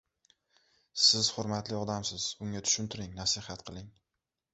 “Siz 1.07 1.19
hurmatli 1.35 1.77
odamsiz, 1.79 2.25
unga 2.47 2.63
tushuntiring, 2.69 3.13
nasihat 3.21 3.63
qiling 3.69 3.93